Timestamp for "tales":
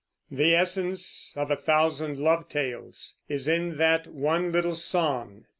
2.49-3.17